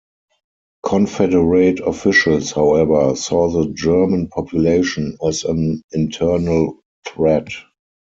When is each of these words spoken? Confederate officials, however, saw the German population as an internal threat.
Confederate 0.81 1.79
officials, 1.81 2.49
however, 2.51 3.15
saw 3.15 3.49
the 3.51 3.71
German 3.71 4.29
population 4.29 5.15
as 5.23 5.43
an 5.43 5.83
internal 5.91 6.79
threat. 7.07 7.49